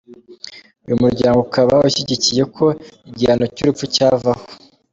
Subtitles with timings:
[0.85, 2.65] Uyu muryango ukaba ushyigikiye ko
[3.11, 4.43] igihano cy'urupfu cyavaho.